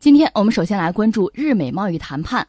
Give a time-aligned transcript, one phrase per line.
[0.00, 2.46] 今天我们首先来关注日美贸易谈判。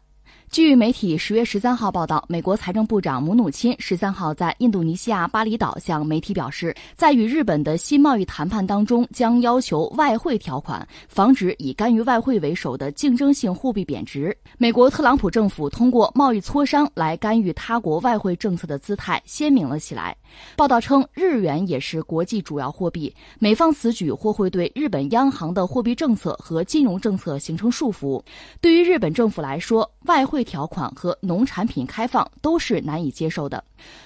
[0.52, 14.36] 据媒体十月十三号报道，美国财政部长姆努钦十三号在印度尼西亚巴厘岛向媒体表示，在与日本的新贸易谈判当中，将要求外汇条款，防止以干预外汇为首的竞争性货币贬值。
[14.57, 20.18] 美国特朗普政府通过贸易磋商来干预他国外汇政策的姿态鲜明了起来。
[20.55, 28.20] 报道称，日元也是国际主要货币，美方此举或会对日本央行的货币政策和金融政策形成束缚。
[28.59, 33.64] 对于日本政府来说，外汇条款和农产品开放都是难以接受的。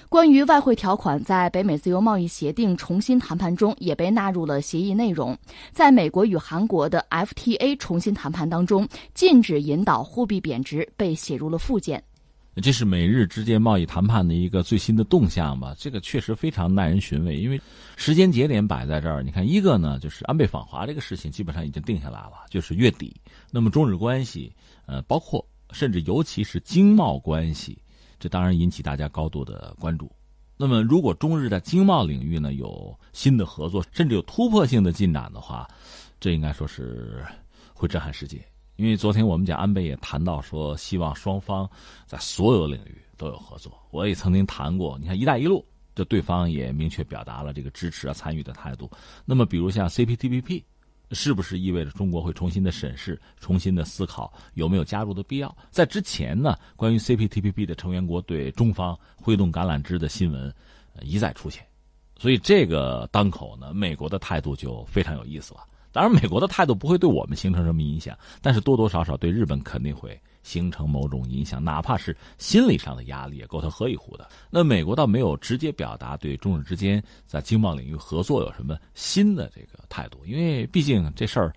[0.08, 5.36] 关于外汇条款，在北美自由贸易协定重新谈判中也被纳入了协议内容。
[5.72, 12.02] 在美国与韩国的 FTA 重新谈判当中，禁止引导货币贬值被写入了附件。
[12.62, 15.74] 这是美日之间贸易谈判的一个最新的动向吧？
[15.76, 17.60] 这个确实非常耐人寻味，因为
[17.96, 19.24] 时间节点摆在这儿。
[19.24, 23.12] 你看，一个呢，就是安倍访华这个事情基本上已经定下来了，就是月底。
[23.50, 24.52] 那么中日关系，
[24.86, 25.44] 呃，包括。
[25.72, 27.78] 甚至尤其是经贸关系，
[28.18, 30.10] 这当然引起大家高度的关注。
[30.56, 35.68] 那么，如果中日在经贸领域呢有新的合作，甚至有突破性的进展的话，
[36.20, 37.24] 这应该说是
[37.72, 38.40] 会震撼世界。
[38.76, 41.68] 因为昨天我们讲安倍也谈到说，希望双方
[42.06, 43.72] 在所有领域都有合作。
[43.90, 48.90] 我也曾经谈过，你看“一带一路”，这对方也明确表达了这个支持啊、参与的态度。
[49.24, 50.62] 那么，比如像 CPTPP。
[51.12, 55.56] 是不是意味着中国会重新的审视、重新的思考有没有加入的必要？
[55.70, 60.52] 在之前呢，关于 CPTPP 的成员国对中方挥动橄榄枝的新闻
[61.02, 61.64] 一再出现，
[62.18, 65.60] 所以这个当口呢，美国的态度就非常有意思了。
[65.92, 70.20] 当然，美国的态度不会对我们形成什么影响，但是多多少少对日本肯定会。
[70.44, 74.28] 形成某种影响，哪怕是心理上的压力，也够他喝一壶的。
[74.50, 81.52] 那美国倒没有直接表达对中日之间在经贸领域合作有什么新的这个态度，因为毕竟这事儿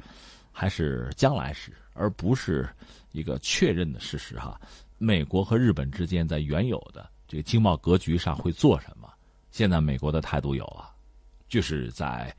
[0.52, 2.68] 还是将来时，而不是
[3.12, 4.60] 一个确认的事实哈。
[4.98, 9.08] 美国和日本之间在原有的这个经贸格局上会做什么？
[9.52, 10.90] 现在美国的态度有啊，
[11.50, 12.36] 就是在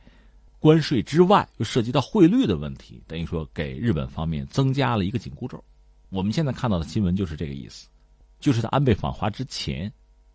[0.58, 5.62] 关税之外又涉及到汇率的问题，等于说给日本方面增加了一个紧箍咒。
[6.10, 7.88] 我们现在看到的新闻就是这个意思，
[8.40, 9.92] 就是在安倍访华之前，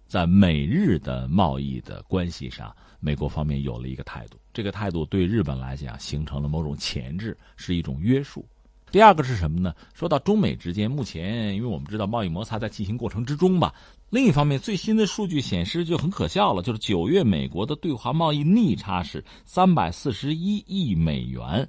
[0.07, 8.45] 在美日的贸易的关系上，美国方面有了一个态度，这个态度对日本来讲形成了某种前置，是一种约束。
[8.91, 9.73] 第二个是什么呢？
[9.95, 13.73] 说到中美之间，目前因为我们知道贸易摩擦在进行过程之中吧。
[14.11, 21.67] 另一方面，最新的数据显示就很可笑了，就是九月美国的对华贸易逆差是三百四十一亿美元，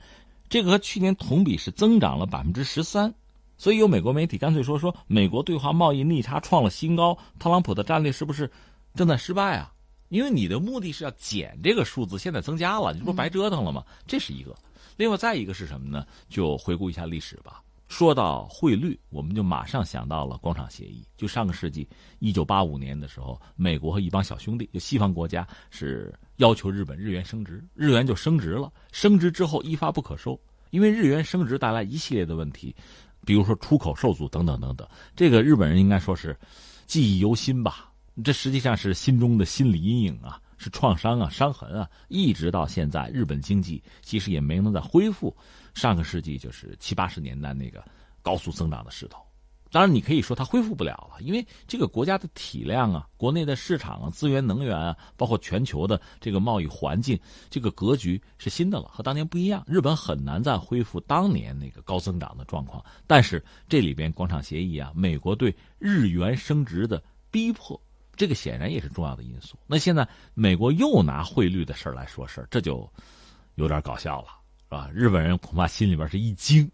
[0.51, 3.15] 这个和去年同比是增长了百分之十三。
[3.57, 8.51] 所以有美国媒体干脆说说美国对华贸易逆差创了新高，特朗普的战略是不是
[8.95, 9.73] 正在失败啊？
[10.11, 13.85] 因为你的目的是要减这个数字，现在增加了，你不白折腾了吗？
[14.07, 14.55] 这是一个。
[14.97, 16.07] 另外再一个是什么呢？
[16.29, 17.61] 就回顾一下历史吧。
[17.89, 21.05] 说到汇率，我们就马上想到了广场协议。
[21.17, 21.89] 就上个世纪
[22.19, 28.73] 一九八五年的时候，美国和一帮小兄弟，就西方国家是要求日本日元升值，日元就升值了。
[28.93, 30.39] 升值之后一发不可收，
[30.71, 32.75] 因为日元升值带来一系列的问题。
[33.25, 34.87] 比如说出口受阻等等等等，
[35.17, 36.37] 这个日本人应该说是
[36.87, 37.91] 记忆犹新吧？
[38.23, 45.37] 这实际上是心中的心理阴影啊，是创伤啊、伤痕啊，一直到现在，日本经济其实也没能再恢复
[45.75, 47.85] 上个世纪就是七八十年代那个
[48.23, 49.19] 高速增长的势头。
[49.75, 57.19] 当然，你可以说它恢复不了了，因为这个国家的体量啊、国内的市场啊、资源能源啊，包括全球的这个贸易环境，
[57.51, 59.65] 这个格局是新的了，和当年不一样。
[59.67, 62.85] 日本很难再恢复当年那个高增长的状况。
[63.05, 67.03] 但是这里边广场协议啊，美国对日元升值的
[67.33, 67.81] 逼迫，
[68.15, 69.59] 这个显然也是重要的因素。
[69.67, 72.89] 那现在美国又拿汇率的事儿来说事儿，这就
[73.57, 74.29] 有点搞笑了，
[74.63, 74.89] 是吧？
[74.95, 76.71] 日本人恐怕心里边是一惊，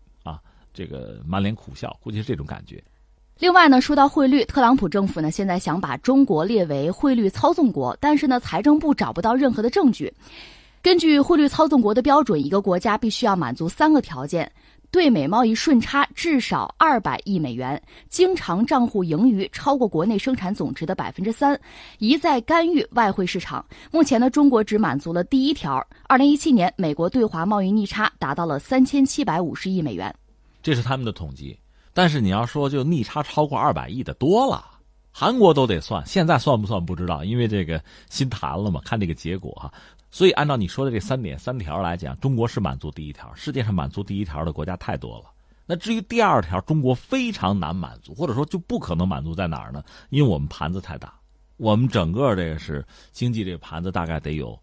[0.72, 2.82] 这个满脸苦笑，估计是这种感觉。
[3.38, 10.12] 另外呢，说到汇率，特朗普政府呢现在想把中国列为汇率操纵国，但是呢，财政部找不到任何的证据。
[10.82, 14.50] 根据汇率操纵国的标准，一个国家必须要满足三个条件：
[14.90, 21.58] 对美贸易顺差至少二百亿美元，经常账户盈余超过国内生产总值的百分之三，
[21.98, 23.64] 一再干预外汇市场。
[23.90, 25.86] 目前呢，中国只满足了第一条。
[26.08, 30.14] 二零一七年，美国对华贸易逆差达到了三千七百五十亿美元，
[30.62, 31.58] 这是他们的统计。
[31.92, 34.64] 但是你要说就逆差超过二百亿的多了，
[35.10, 39.72] 韩国都得算，现在算不算不知道，因为这个新谈了嘛，看这个结果哈。
[40.10, 45.24] 所以按照你说的这三点三条来讲，中国是满足第一条，世界上满足第一条的国家太多了。
[45.66, 49.84] 那至于第二条，中国非常难满足，或者说就不可能满足在哪儿呢？
[50.08, 51.14] 因为我们盘子太大，
[51.58, 54.58] 我们整个这个是经济这个盘子大概得有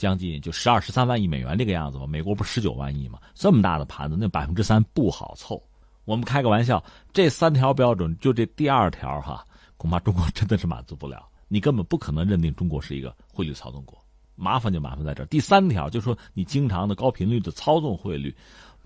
[0.00, 2.06] 将近就十二十三万亿美元这个样子吧。
[2.06, 3.18] 美国不是十九万亿吗？
[3.34, 5.62] 这么大的盘子，那百分之三不好凑。
[6.06, 6.82] 我们开个玩笑，
[7.12, 9.44] 这三条标准就这第二条哈，
[9.76, 11.28] 恐怕中国真的是满足不了。
[11.48, 14.02] 你根本不可能认定中国是一个汇率操纵国，
[14.36, 15.22] 麻烦就麻烦在这。
[15.26, 18.34] 第三条就说你经常的高频率的操纵汇率，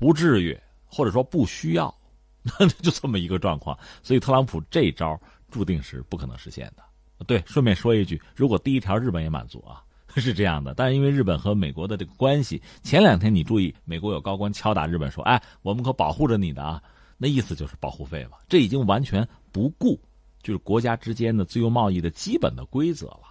[0.01, 1.95] 不至于或者说不需要，
[2.59, 3.79] 那就这么一个状况。
[4.03, 5.17] 所以特朗普这招
[5.49, 6.83] 注定是不可能实现的。
[7.27, 9.81] 对，顺便说一句，如果第一条日本也满足啊，
[10.21, 10.75] 是这样的。
[10.75, 16.83] 但是因为日本和美国的这个关系，前两天你注意，美国有高官敲打日本说：“哎，我们可保护着你的啊。”
[17.17, 19.99] 那意思就是保护费嘛，这已经完全不顾。
[20.43, 23.23] 就是国家之间的自由贸易的基本的规则了，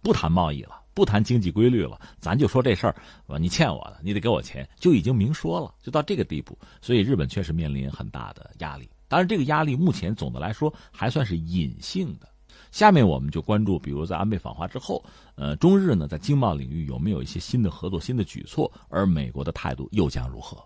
[0.00, 2.96] 不谈贸易了，不谈经济规律了，咱就说这事儿，
[3.38, 6.58] 你欠我的，你得给我钱，就已经明说了，就到这个地步。
[6.80, 12.26] 所以日本确实面临很大的压力，当然这个压力目前总的来说还算是隐性的。
[12.70, 15.04] 下面我们就关注，比如在安倍访华之后，
[15.34, 20.62] 呃，中日呢在经贸领域有没有一些新的合作、新的举措，而美国的态度又将如何？